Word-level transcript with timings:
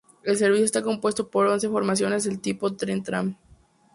El 0.23 0.35
servicio 0.35 0.65
está 0.65 0.81
compuesto 0.81 1.29
por 1.29 1.45
once 1.45 1.69
formaciones 1.69 2.23
del 2.23 2.41
tipo 2.41 2.71
tren-tram. 2.71 3.35